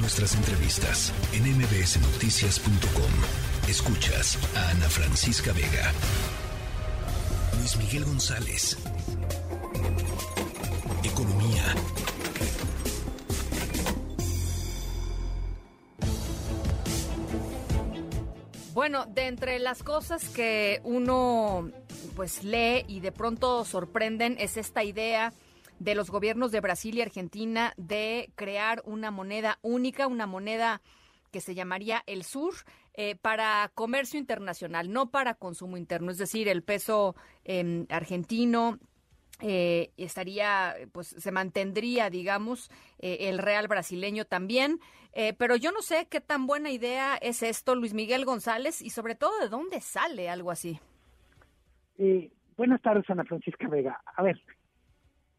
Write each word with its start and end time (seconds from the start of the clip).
Nuestras 0.00 0.36
entrevistas 0.36 1.12
en 1.32 1.42
mbsnoticias.com. 1.56 3.68
Escuchas 3.68 4.38
a 4.56 4.70
Ana 4.70 4.88
Francisca 4.88 5.52
Vega. 5.52 5.92
Luis 7.58 7.76
Miguel 7.78 8.04
González. 8.04 8.78
Economía. 11.02 11.64
Bueno, 18.72 19.04
de 19.06 19.26
entre 19.26 19.58
las 19.58 19.82
cosas 19.82 20.28
que 20.28 20.80
uno 20.84 21.72
pues 22.14 22.44
lee 22.44 22.84
y 22.86 23.00
de 23.00 23.10
pronto 23.10 23.64
sorprenden 23.64 24.36
es 24.38 24.56
esta 24.56 24.84
idea 24.84 25.32
de 25.78 25.94
los 25.94 26.10
gobiernos 26.10 26.52
de 26.52 26.60
Brasil 26.60 26.96
y 26.96 27.02
Argentina 27.02 27.72
de 27.76 28.30
crear 28.34 28.82
una 28.84 29.10
moneda 29.10 29.58
única, 29.62 30.06
una 30.06 30.26
moneda 30.26 30.80
que 31.30 31.40
se 31.40 31.54
llamaría 31.54 32.02
el 32.06 32.24
sur 32.24 32.54
eh, 32.94 33.16
para 33.16 33.70
comercio 33.74 34.18
internacional, 34.18 34.92
no 34.92 35.10
para 35.10 35.34
consumo 35.34 35.76
interno, 35.76 36.10
es 36.10 36.18
decir, 36.18 36.48
el 36.48 36.62
peso 36.62 37.14
em, 37.44 37.86
argentino 37.90 38.78
eh, 39.40 39.92
estaría, 39.96 40.74
pues 40.92 41.08
se 41.08 41.30
mantendría, 41.30 42.10
digamos, 42.10 42.70
eh, 42.98 43.28
el 43.28 43.38
real 43.38 43.68
brasileño 43.68 44.24
también. 44.24 44.80
pero 45.36 45.56
yo 45.56 45.72
no 45.72 45.82
sé 45.82 46.06
qué 46.08 46.20
tan 46.20 46.46
buena 46.46 46.70
idea 46.70 47.16
es 47.16 47.42
esto, 47.42 47.74
Luis 47.74 47.92
Miguel 47.92 48.24
González, 48.24 48.80
y 48.82 48.90
sobre 48.90 49.16
todo 49.16 49.36
de 49.40 49.48
dónde 49.48 49.80
sale 49.80 50.28
algo 50.28 50.50
así. 50.52 50.78
buenas 52.56 52.80
tardes, 52.82 53.08
Ana 53.10 53.24
Francisca 53.24 53.68
Vega. 53.68 54.00
A 54.16 54.22
ver, 54.22 54.40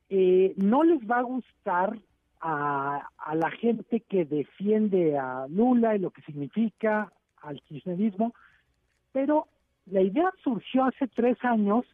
eh, 0.09 0.53
no 0.57 0.83
les 0.83 0.99
va 1.09 1.19
a 1.19 1.23
gustar 1.23 1.97
a, 2.41 3.07
la 3.33 3.51
gente 3.51 3.99
que 4.01 4.25
defiende 4.25 5.17
a 5.17 5.45
Lula 5.47 5.95
y 5.95 5.99
lo 5.99 6.09
que 6.11 6.21
significa 6.23 7.11
al 7.41 7.61
kirchnerismo, 7.61 8.33
pero 9.11 9.47
la 9.85 10.01
idea 10.01 10.31
surgió 10.43 10.85
hace 10.85 11.07
tres 11.07 11.37
años 11.43 11.85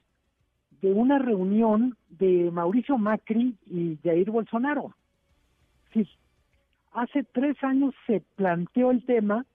de 0.82 0.92
una 0.92 1.20
reunión 1.20 1.98
de 2.10 2.50
Mauricio 2.52 2.98
Macri 2.98 3.56
y 3.66 3.98
Jair 4.04 4.32
Bolsonaro. 4.32 4.94
Sí, 5.94 6.08
hace 6.94 7.24
tres 7.24 7.62
años 7.64 7.94
se 8.06 8.22
planteó 8.36 8.92
el 8.92 9.06
tema 9.06 9.46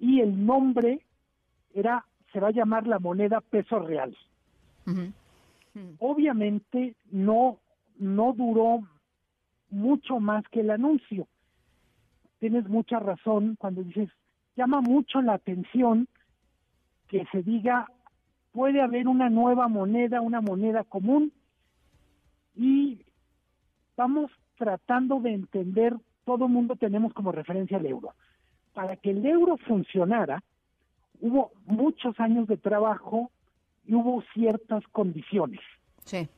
y 0.00 0.20
el 0.20 0.44
nombre 0.44 1.00
era, 1.74 2.04
se 2.32 2.40
va 2.40 2.48
a 2.48 2.52
llamar 2.52 2.86
la 2.86 2.98
moneda 2.98 3.40
peso 3.40 3.78
real. 3.80 4.16
Obviamente 5.98 6.94
no 7.10 7.58
no 7.98 8.32
duró 8.32 8.80
mucho 9.70 10.20
más 10.20 10.44
que 10.48 10.60
el 10.60 10.70
anuncio. 10.70 11.26
Tienes 12.38 12.68
mucha 12.68 12.98
razón 12.98 13.56
cuando 13.58 13.82
dices, 13.82 14.08
llama 14.56 14.80
mucho 14.80 15.22
la 15.22 15.34
atención 15.34 16.08
que 17.08 17.24
se 17.32 17.42
diga, 17.42 17.90
puede 18.52 18.80
haber 18.80 19.08
una 19.08 19.30
nueva 19.30 19.68
moneda, 19.68 20.20
una 20.20 20.40
moneda 20.40 20.84
común, 20.84 21.32
y 22.54 23.04
vamos 23.96 24.30
tratando 24.56 25.20
de 25.20 25.34
entender, 25.34 25.96
todo 26.24 26.46
el 26.46 26.52
mundo 26.52 26.76
tenemos 26.76 27.12
como 27.12 27.32
referencia 27.32 27.78
el 27.78 27.86
euro. 27.86 28.14
Para 28.72 28.96
que 28.96 29.10
el 29.10 29.24
euro 29.26 29.56
funcionara, 29.56 30.42
hubo 31.20 31.52
muchos 31.66 32.18
años 32.20 32.46
de 32.46 32.56
trabajo 32.56 33.30
y 33.86 33.94
hubo 33.94 34.22
ciertas 34.32 34.86
condiciones. 34.88 35.60
Sí. 36.04 36.28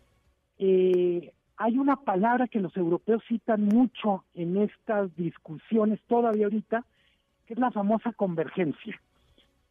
Eh, 0.59 1.33
hay 1.59 1.79
una 1.79 1.97
palabra 1.97 2.49
que 2.49 2.61
los 2.61 2.77
europeos 2.77 3.23
citan 3.29 3.65
mucho 3.65 4.25
en 4.35 4.59
estas 4.59 5.15
discusiones 5.17 6.01
todavía 6.07 6.47
ahorita, 6.47 6.85
que 7.47 7.55
es 7.55 7.59
la 7.61 7.71
famosa 7.71 8.13
convergencia. 8.13 9.01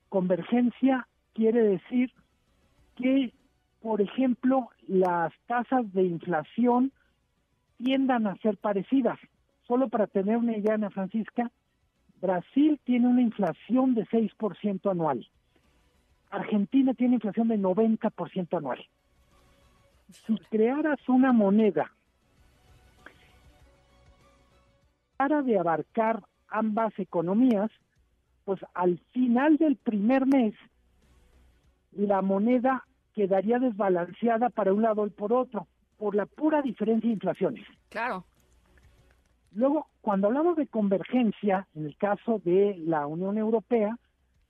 Convergencia 0.09 1.08
quiere 1.33 1.61
decir 1.61 2.11
que, 2.95 3.33
por 3.82 4.02
ejemplo, 4.02 4.70
las 4.87 5.32
tasas 5.45 5.92
de 5.93 6.04
inflación 6.04 6.92
tiendan 7.77 8.26
a 8.26 8.36
ser 8.38 8.58
parecidas. 8.58 9.20
Solo 9.67 9.89
para 9.89 10.08
tener 10.08 10.38
una 10.38 10.58
idea, 10.58 10.76
Ana 10.76 10.89
Francisca, 10.89 11.52
Brasil 12.21 12.80
tiene 12.83 13.08
una 13.08 13.21
inflación 13.21 13.93
de 13.93 14.05
6% 14.08 14.89
anual. 14.89 15.27
Argentina 16.32 16.93
tiene 16.93 17.15
inflación 17.15 17.48
de 17.49 17.59
90% 17.59 18.58
anual 18.58 18.86
si 20.11 20.38
crearas 20.49 20.99
una 21.08 21.32
moneda 21.32 21.92
para 25.17 25.42
de 25.42 25.58
abarcar 25.58 26.23
ambas 26.49 26.98
economías, 26.99 27.71
pues 28.44 28.60
al 28.73 28.99
final 29.11 29.58
del 29.58 29.76
primer 29.77 30.26
mes 30.26 30.54
la 31.92 32.21
moneda 32.21 32.86
quedaría 33.14 33.60
desbalanceada 33.60 34.49
para 34.49 34.73
un 34.73 34.82
lado 34.82 35.08
y 35.08 35.10
por 35.10 35.32
otro, 35.32 35.67
por 35.98 36.15
la 36.15 36.26
pura 36.26 36.61
diferencia 36.61 37.08
de 37.08 37.14
inflaciones. 37.14 37.65
Claro. 37.89 38.26
Luego, 39.54 39.88
cuando 40.02 40.27
hablamos 40.27 40.58
de 40.58 40.67
convergencia, 40.67 41.65
en 41.76 41.86
el 41.86 41.95
caso 41.95 42.42
de 42.44 42.76
la 42.86 43.08
Unión 43.08 43.38
Europea, 43.38 43.98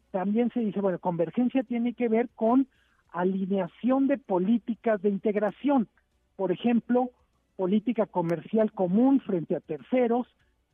también 0.10 0.50
se 0.52 0.62
dice, 0.62 0.82
bueno, 0.82 0.98
convergencia 0.98 1.62
tiene 1.64 1.94
que 1.94 2.10
ver 2.10 2.30
con 2.36 2.68
alineación 3.16 4.08
de 4.08 4.18
políticas 4.18 5.02
de 5.02 5.10
integración, 5.10 5.88
por 6.36 6.52
ejemplo, 6.52 7.12
política 7.56 8.06
comercial 8.06 8.72
común 8.74 9.22
frente 9.22 9.56
a 9.56 9.62
terceros, 9.62 10.28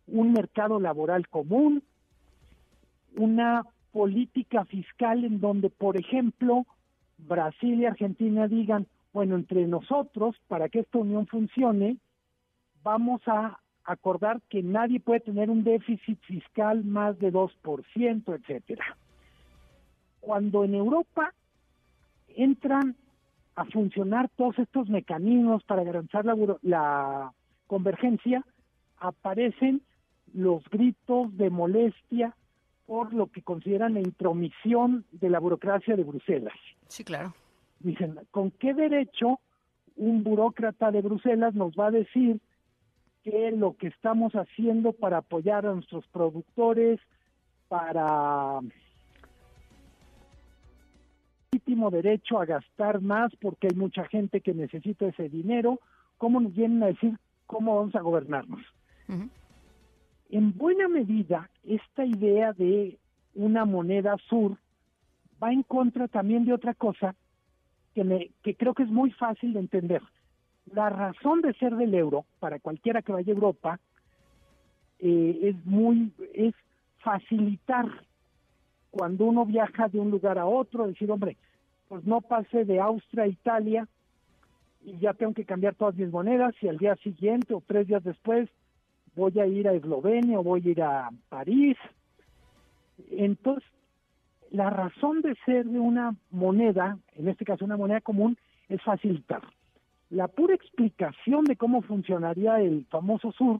un 0.07 0.33
mercado 0.33 0.79
laboral 0.79 1.27
común, 1.27 1.83
una 3.15 3.63
política 3.91 4.65
fiscal 4.65 5.23
en 5.23 5.39
donde, 5.39 5.69
por 5.69 5.97
ejemplo, 5.97 6.65
Brasil 7.19 7.79
y 7.79 7.85
Argentina 7.85 8.47
digan, 8.47 8.87
bueno, 9.13 9.35
entre 9.35 9.67
nosotros, 9.67 10.35
para 10.47 10.69
que 10.69 10.79
esta 10.79 10.97
unión 10.97 11.27
funcione, 11.27 11.97
vamos 12.83 13.21
a 13.27 13.59
acordar 13.83 14.41
que 14.49 14.63
nadie 14.63 14.99
puede 14.99 15.19
tener 15.19 15.49
un 15.49 15.63
déficit 15.63 16.19
fiscal 16.21 16.83
más 16.83 17.19
de 17.19 17.31
2%, 17.31 18.35
etcétera. 18.35 18.97
Cuando 20.21 20.63
en 20.63 20.75
Europa 20.75 21.33
entran 22.35 22.95
a 23.55 23.65
funcionar 23.65 24.29
todos 24.35 24.57
estos 24.59 24.89
mecanismos 24.89 25.63
para 25.63 25.83
garantizar 25.83 26.25
la, 26.61 27.33
convergencia, 27.67 28.45
aparecen 28.97 29.81
los 30.33 30.63
gritos 30.69 31.35
de 31.37 31.49
molestia 31.49 32.35
por 32.85 33.13
lo 33.13 33.27
que 33.27 33.41
consideran 33.41 33.93
la 33.93 34.01
intromisión 34.01 35.05
de 35.11 35.29
la 35.29 35.39
burocracia 35.39 35.95
de 35.95 36.03
Bruselas. 36.03 36.55
Sí, 36.87 37.05
claro. 37.05 37.33
Dicen, 37.79 38.19
¿con 38.31 38.51
qué 38.51 38.73
derecho 38.73 39.39
un 39.95 40.23
burócrata 40.23 40.91
de 40.91 41.01
Bruselas 41.01 41.53
nos 41.53 41.73
va 41.73 41.87
a 41.87 41.91
decir 41.91 42.41
que 43.23 43.51
lo 43.51 43.77
que 43.77 43.87
estamos 43.87 44.33
haciendo 44.33 44.93
para 44.93 45.17
apoyar 45.17 45.65
a 45.65 45.73
nuestros 45.73 46.05
productores, 46.07 46.99
para 47.67 48.59
legítimo 51.71 51.89
derecho 51.89 52.39
a 52.39 52.45
gastar 52.45 53.01
más 53.01 53.31
porque 53.41 53.67
hay 53.67 53.75
mucha 53.75 54.05
gente 54.05 54.41
que 54.41 54.53
necesita 54.53 55.05
ese 55.07 55.29
dinero, 55.29 55.79
¿cómo 56.17 56.39
nos 56.39 56.53
vienen 56.53 56.83
a 56.83 56.87
decir 56.87 57.17
cómo 57.47 57.77
vamos 57.77 57.95
a 57.95 58.01
gobernarnos? 58.01 58.61
En 60.29 60.57
buena 60.57 60.87
medida, 60.87 61.49
esta 61.63 62.05
idea 62.05 62.53
de 62.53 62.97
una 63.35 63.65
moneda 63.65 64.15
sur 64.29 64.57
va 65.41 65.51
en 65.51 65.63
contra 65.63 66.07
también 66.07 66.45
de 66.45 66.53
otra 66.53 66.73
cosa 66.73 67.15
que, 67.93 68.03
me, 68.03 68.29
que 68.43 68.55
creo 68.55 68.73
que 68.73 68.83
es 68.83 68.89
muy 68.89 69.11
fácil 69.11 69.53
de 69.53 69.59
entender. 69.59 70.01
La 70.73 70.89
razón 70.89 71.41
de 71.41 71.53
ser 71.53 71.75
del 71.75 71.93
euro, 71.93 72.25
para 72.39 72.59
cualquiera 72.59 73.01
que 73.01 73.11
vaya 73.11 73.31
a 73.31 73.35
Europa, 73.35 73.79
eh, 74.99 75.39
es 75.43 75.65
muy, 75.65 76.11
es 76.33 76.53
facilitar 76.99 77.87
cuando 78.91 79.25
uno 79.25 79.45
viaja 79.45 79.87
de 79.87 79.99
un 79.99 80.11
lugar 80.11 80.37
a 80.37 80.45
otro, 80.45 80.87
decir, 80.87 81.09
hombre, 81.11 81.37
pues 81.91 82.05
no 82.05 82.21
pase 82.21 82.63
de 82.63 82.79
Austria 82.79 83.25
a 83.25 83.27
Italia 83.27 83.85
y 84.81 84.97
ya 84.99 85.13
tengo 85.13 85.33
que 85.33 85.43
cambiar 85.43 85.75
todas 85.75 85.93
mis 85.95 86.09
monedas 86.09 86.55
y 86.61 86.69
al 86.69 86.77
día 86.77 86.95
siguiente 86.95 87.53
o 87.53 87.61
tres 87.67 87.85
días 87.85 88.01
después 88.01 88.49
voy 89.13 89.37
a 89.41 89.45
ir 89.45 89.67
a 89.67 89.73
Eslovenia 89.73 90.39
o 90.39 90.43
voy 90.43 90.65
a 90.65 90.69
ir 90.69 90.81
a 90.81 91.09
París. 91.27 91.75
Entonces, 93.11 93.69
la 94.51 94.69
razón 94.69 95.21
de 95.21 95.35
ser 95.43 95.65
de 95.65 95.79
una 95.79 96.15
moneda, 96.29 96.97
en 97.17 97.27
este 97.27 97.43
caso 97.43 97.65
una 97.65 97.75
moneda 97.75 97.99
común, 97.99 98.37
es 98.69 98.81
facilitar. 98.83 99.41
La 100.09 100.29
pura 100.29 100.55
explicación 100.55 101.43
de 101.43 101.57
cómo 101.57 101.81
funcionaría 101.81 102.61
el 102.61 102.85
famoso 102.85 103.33
sur, 103.33 103.59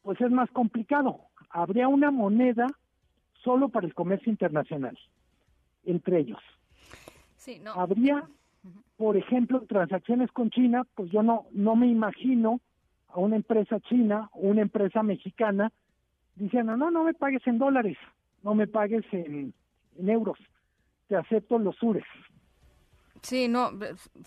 pues 0.00 0.18
es 0.22 0.30
más 0.30 0.50
complicado. 0.52 1.20
Habría 1.50 1.86
una 1.88 2.10
moneda 2.10 2.66
solo 3.44 3.68
para 3.68 3.86
el 3.86 3.92
comercio 3.92 4.30
internacional, 4.30 4.98
entre 5.84 6.20
ellos. 6.20 6.40
Sí, 7.42 7.58
no. 7.58 7.72
Habría, 7.72 8.28
por 8.96 9.16
ejemplo, 9.16 9.62
transacciones 9.62 10.30
con 10.30 10.50
China, 10.50 10.86
pues 10.94 11.10
yo 11.10 11.24
no, 11.24 11.46
no 11.50 11.74
me 11.74 11.88
imagino 11.88 12.60
a 13.08 13.18
una 13.18 13.34
empresa 13.34 13.80
china 13.80 14.30
o 14.32 14.42
una 14.42 14.62
empresa 14.62 15.02
mexicana 15.02 15.72
diciendo, 16.36 16.76
no, 16.76 16.92
no 16.92 17.02
me 17.02 17.14
pagues 17.14 17.44
en 17.48 17.58
dólares, 17.58 17.98
no 18.44 18.54
me 18.54 18.68
pagues 18.68 19.04
en, 19.10 19.52
euros, 19.98 20.38
te 21.08 21.16
acepto 21.16 21.58
los 21.58 21.74
sures. 21.74 22.04
Sí, 23.22 23.48
no, 23.48 23.72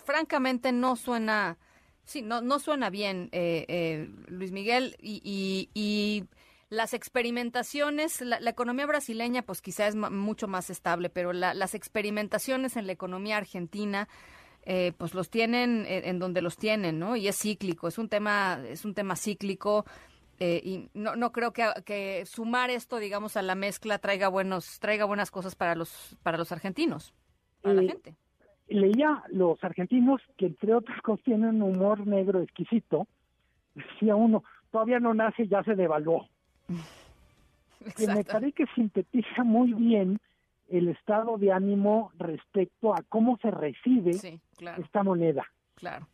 francamente 0.04 0.72
no 0.72 0.94
suena, 0.94 1.56
sí, 2.04 2.20
no, 2.20 2.42
no 2.42 2.58
suena 2.58 2.90
bien, 2.90 3.30
eh, 3.32 3.64
eh, 3.68 4.10
Luis 4.28 4.52
Miguel, 4.52 4.94
y, 5.00 5.70
y, 5.72 6.24
las 6.68 6.94
experimentaciones, 6.94 8.20
la, 8.20 8.38
economía 8.50 8.86
brasileña 8.86 9.42
pues 9.42 9.62
quizá 9.62 9.86
es 9.86 9.94
mucho 9.94 10.48
más 10.48 10.70
estable, 10.70 11.10
pero 11.10 11.32
las 11.32 11.74
experimentaciones 11.74 12.76
en 12.76 12.86
la 12.86 12.92
economía 12.92 13.36
argentina 13.36 14.08
eh, 14.68 14.92
pues 14.98 15.14
los 15.14 15.30
tienen 15.30 15.84
en, 15.86 16.18
donde 16.18 16.42
los 16.42 16.56
tienen, 16.56 16.98
¿no? 16.98 17.14
Y 17.14 17.28
es 17.28 17.38
cíclico, 17.38 17.86
es 17.86 17.98
un 17.98 18.08
tema, 18.08 18.58
es 18.66 18.84
un 18.84 18.94
tema 18.94 19.14
cíclico. 19.14 19.84
Eh, 20.40 20.60
y 20.62 20.90
no, 20.92 21.14
no 21.14 21.30
creo 21.30 21.52
que, 21.52 21.64
que, 21.84 22.26
sumar 22.26 22.68
esto, 22.70 22.98
digamos, 22.98 23.36
a 23.36 23.42
la 23.42 23.54
mezcla 23.54 23.98
traiga 23.98 24.28
buenos, 24.28 24.80
traiga 24.80 25.04
buenas 25.04 25.30
cosas 25.30 25.54
para 25.54 25.76
los, 25.76 26.18
para 26.24 26.36
los 26.36 26.50
argentinos, 26.50 27.14
para 27.62 27.76
la 27.76 27.82
eh, 27.82 27.88
gente. 27.88 28.16
Leía 28.66 29.22
los 29.28 29.62
argentinos 29.62 30.20
que 30.36 30.46
entre 30.46 30.74
otras 30.74 31.00
cosas 31.00 31.24
tienen 31.24 31.62
un 31.62 31.76
humor 31.76 32.04
negro 32.04 32.42
exquisito. 32.42 33.06
Decía 33.74 34.16
uno, 34.16 34.42
todavía 34.72 34.98
no 34.98 35.14
nace, 35.14 35.46
ya 35.46 35.62
se 35.62 35.76
devaluó. 35.76 36.28
que 37.96 38.06
me 38.06 38.24
parece 38.24 38.52
que 38.52 38.66
sintetiza 38.74 39.44
muy 39.44 39.72
bien 39.72 40.18
el 40.68 40.88
estado 40.88 41.38
de 41.38 41.52
ánimo 41.52 42.10
respecto 42.18 42.94
a 42.94 43.02
cómo 43.08 43.38
se 43.38 43.50
recibe 43.50 44.12
esta 44.78 45.02
moneda. 45.02 45.44
Claro. 45.76 46.08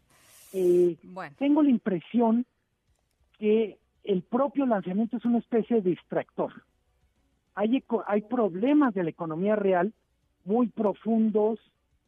Eh, 0.53 0.97
tengo 1.39 1.63
la 1.63 1.71
impresión 1.71 2.45
que 3.39 3.79
el 4.05 4.23
propio 4.23 4.67
lanzamiento 4.67 5.17
es 5.17 5.25
una 5.25 5.39
especie 5.39 5.81
de 5.81 5.91
distractor. 5.91 6.53
Hay, 7.55 7.83
hay 8.07 8.21
problemas 8.23 8.95
de 8.95 9.05
la 9.05 9.11
economía 9.11 9.57
real 9.57 9.93
muy 10.45 10.69
profundos. 10.69 11.59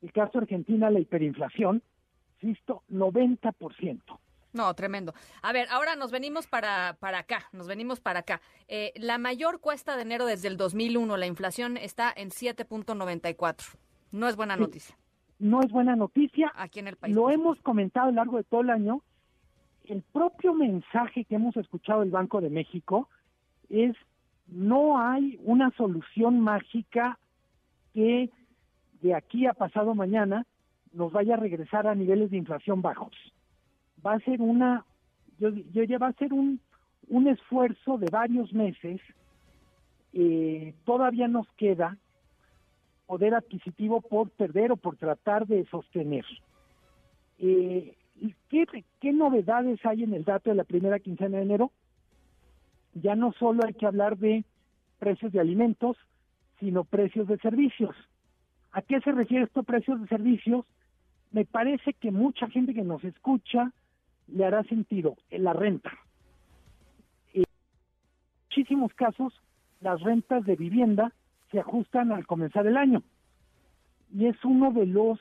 El 0.03 0.13
caso 0.13 0.33
de 0.39 0.45
Argentina, 0.45 0.91
la 0.91 1.01
hiperinflación, 1.01 1.83
insisto, 2.41 2.83
90%. 2.91 4.19
No, 4.55 4.73
tremendo. 4.75 5.13
A 5.43 5.53
ver, 5.53 5.67
ahora 5.71 5.97
nos 5.97 6.13
venimos 6.13 6.47
para, 6.47 6.97
para 7.01 7.19
acá, 7.19 7.49
nos 7.53 7.67
venimos 7.67 7.99
para 7.99 8.21
acá. 8.21 8.41
Eh, 8.69 8.93
la 8.95 9.19
mayor 9.19 9.61
cuesta 9.61 9.97
de 9.97 10.03
enero 10.03 10.27
desde 10.27 10.47
el 10.47 10.57
2001, 10.57 11.17
la 11.17 11.27
inflación 11.27 11.77
está 11.77 12.13
en 12.17 12.31
7.94. 12.31 13.77
No 14.13 14.29
es 14.29 14.37
buena 14.37 14.57
noticia. 14.57 14.97
No 15.41 15.61
es 15.61 15.73
buena 15.73 15.97
noticia. 15.97 16.53
Aquí 16.55 16.79
en 16.79 16.87
el 16.87 16.97
país. 16.97 17.17
Lo 17.17 17.31
hemos 17.31 17.61
comentado 17.63 18.07
a 18.07 18.11
lo 18.11 18.17
largo 18.17 18.37
de 18.37 18.45
todo 18.45 18.61
el 18.61 18.71
año. 18.71 19.03
El 19.87 20.03
propio 20.03 20.55
mensaje 20.55 21.25
que 21.25 21.35
hemos 21.35 21.57
escuchado 21.57 22.01
del 22.01 22.11
Banco 22.11 22.41
de 22.41 22.49
México 22.49 23.09
es 23.69 23.97
no 24.47 25.01
hay 25.01 25.41
una 25.43 25.73
solución 25.73 26.39
mágica 26.39 27.19
que 27.93 28.31
de 29.03 29.15
aquí 29.17 29.47
a 29.47 29.53
pasado 29.53 29.97
mañana 29.97 30.47
nos 30.93 31.11
vaya 31.11 31.35
a 31.35 31.39
regresar 31.39 31.89
a 31.89 31.97
niveles 31.97 32.31
de 32.31 32.37
inflación 32.37 32.83
bajos 32.83 33.15
va 34.05 34.15
a 34.15 34.21
ser 34.21 34.41
una, 34.41 34.85
yo, 35.39 35.51
yo 35.51 35.85
ya 35.85 35.99
va 35.99 36.09
a 36.09 36.13
ser 36.15 36.33
un, 36.33 36.61
un 37.09 37.29
esfuerzo 37.29 37.99
de 37.99 38.09
varios 38.11 38.53
meses. 38.53 39.01
Eh, 40.13 40.75
todavía 40.85 41.29
nos 41.29 41.47
queda 41.57 41.97
poder 43.07 43.35
adquisitivo 43.35 44.01
por 44.01 44.31
perder 44.31 44.73
o 44.73 44.77
por 44.77 44.97
tratar 44.97 45.47
de 45.47 45.65
sostener. 45.67 46.25
Eh, 47.39 47.95
¿qué, 48.49 48.67
¿Qué 49.01 49.13
novedades 49.13 49.85
hay 49.85 50.05
en 50.05 50.15
el 50.15 50.25
dato 50.25 50.51
de 50.51 50.57
la 50.57 50.65
primera 50.65 50.99
quincena 50.99 51.39
de 51.39 51.43
enero? 51.43 51.73
Ya 52.95 53.17
no 53.17 53.33
solo 53.33 53.65
hay 53.67 53.75
que 53.75 53.87
hablar 53.87 54.17
de 54.19 54.45
precios 54.99 55.33
de 55.33 55.41
alimentos, 55.41 55.97
sino 56.61 56.85
precios 56.85 57.27
de 57.27 57.39
servicios. 57.39 57.95
¿A 58.73 58.83
qué 58.83 59.01
se 59.01 59.13
refiere 59.13 59.45
estos 59.45 59.67
precios 59.67 60.01
de 60.01 60.09
servicios? 60.09 60.65
Me 61.33 61.45
parece 61.45 61.93
que 61.95 62.11
mucha 62.11 62.49
gente 62.49 62.75
que 62.75 62.83
nos 62.83 63.03
escucha 63.05 63.73
le 64.29 64.45
hará 64.45 64.63
sentido 64.65 65.17
en 65.31 65.45
la 65.45 65.53
renta. 65.53 65.93
En 67.33 67.45
muchísimos 68.49 68.93
casos, 68.95 69.33
las 69.81 70.01
rentas 70.01 70.45
de 70.45 70.57
vivienda 70.57 71.13
se 71.51 71.61
ajustan 71.61 72.13
al 72.13 72.27
comenzar 72.27 72.67
el 72.67 72.77
año. 72.77 73.03
Y 74.13 74.27
es 74.27 74.45
uno 74.45 74.73
de 74.73 74.87
los 74.87 75.19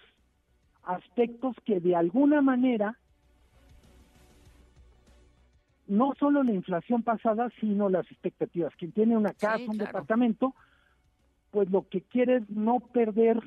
aspectos 0.84 1.56
que 1.66 1.80
de 1.80 1.96
alguna 1.96 2.42
manera, 2.42 2.98
no 5.88 6.14
solo 6.20 6.44
la 6.44 6.54
inflación 6.54 7.04
pasada, 7.04 7.50
sino 7.60 7.90
las 7.90 8.10
expectativas. 8.12 8.74
Quien 8.76 8.92
tiene 8.92 9.18
una 9.18 9.34
casa, 9.34 9.64
un 9.68 9.78
departamento, 9.78 10.54
pues 11.52 11.70
lo 11.70 11.88
que 11.88 12.02
quiere 12.02 12.38
es 12.38 12.50
no 12.50 12.80
perder 12.80 13.40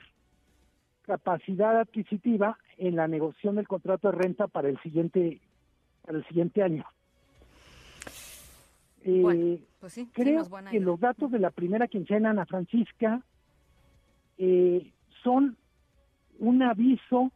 capacidad 1.02 1.79
adquisitiva 1.79 2.59
en 2.76 2.97
la 2.97 3.09
negociación 3.09 3.56
del 3.56 3.69
contrato 3.69 4.11
de 4.11 4.19
renta 4.19 4.49
para 4.49 4.69
el 4.69 4.79
siguiente 4.81 5.41
para 6.06 6.19
el 6.19 6.26
siguiente 6.26 6.62
año. 6.62 6.85
Eh, 9.05 9.61
pues 9.81 10.00
creo 10.12 10.47
que 10.70 10.81
los 10.81 10.99
datos 10.99 11.31
de 11.31 11.38
la 11.38 11.50
primera 11.50 11.87
quincena, 11.87 12.31
Ana 12.31 12.47
Francisca, 12.47 13.23
eh, 14.38 14.93
son 15.23 15.56
un 16.38 16.62
aviso 16.62 17.31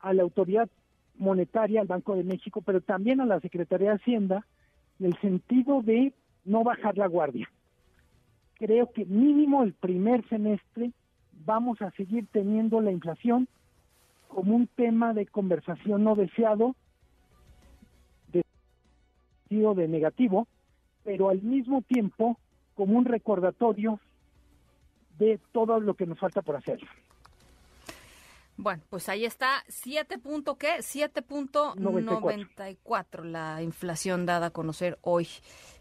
a 0.00 0.12
la 0.12 0.22
autoridad 0.22 0.68
monetaria, 1.16 1.80
al 1.80 1.86
Banco 1.86 2.16
de 2.16 2.24
México, 2.24 2.60
pero 2.62 2.80
también 2.80 3.20
a 3.20 3.26
la 3.26 3.40
Secretaría 3.40 3.90
de 3.90 3.96
Hacienda, 3.96 4.46
en 5.00 5.06
el 5.06 5.18
sentido 5.20 5.82
de 5.82 6.12
no 6.44 6.62
bajar 6.62 6.98
la 6.98 7.06
guardia. 7.06 7.48
Creo 8.54 8.90
que 8.92 9.04
mínimo 9.04 9.62
el 9.62 9.72
primer 9.72 10.26
semestre 10.28 10.92
vamos 11.44 11.80
a 11.82 11.90
seguir 11.92 12.26
teniendo 12.30 12.80
la 12.80 12.92
inflación 12.92 13.48
como 14.28 14.54
un 14.54 14.66
tema 14.66 15.14
de 15.14 15.26
conversación 15.26 16.04
no 16.04 16.14
deseado, 16.14 16.68
de 16.68 16.74
de 19.54 19.88
negativo, 19.88 20.46
pero 21.04 21.28
al 21.28 21.42
mismo 21.42 21.82
tiempo 21.82 22.38
como 22.74 22.98
un 22.98 23.04
recordatorio 23.04 24.00
de 25.18 25.38
todo 25.52 25.78
lo 25.80 25.94
que 25.94 26.06
nos 26.06 26.18
falta 26.18 26.40
por 26.42 26.56
hacer. 26.56 26.80
Bueno, 28.56 28.82
pues 28.88 29.08
ahí 29.08 29.24
está, 29.24 29.64
7. 29.68 30.20
¿qué? 30.58 30.78
7.94 30.78 33.24
la 33.24 33.62
inflación 33.62 34.26
dada 34.26 34.46
a 34.46 34.50
conocer 34.50 34.98
hoy 35.02 35.28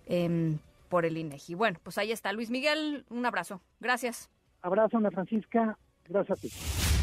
em, 0.08 0.60
por 0.90 1.06
el 1.06 1.18
INEGI. 1.18 1.56
Bueno, 1.56 1.80
pues 1.84 1.98
ahí 1.98 2.12
está. 2.12 2.32
Luis 2.34 2.50
Miguel, 2.50 3.06
un 3.10 3.26
abrazo. 3.26 3.62
Gracias. 3.80 4.30
Abrazo, 4.62 4.98
Ana 4.98 5.12
Francisca. 5.12 5.78
Gracias 6.08 6.38
a 6.38 6.42
ti. 6.42 6.50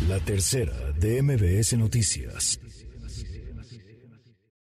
La 0.09 0.21
tercera 0.21 0.93
de 0.99 1.23
MBS 1.23 1.79
Noticias. 1.79 2.61